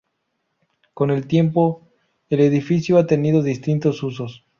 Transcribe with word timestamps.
Con 0.95 1.11
el 1.11 1.27
tiempo, 1.27 1.83
el 2.31 2.39
edificio 2.39 2.97
ha 2.97 3.05
tenido 3.05 3.43
distintos 3.43 4.01
usos. 4.01 4.43